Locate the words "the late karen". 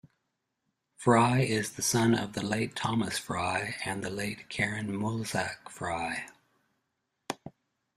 4.03-4.87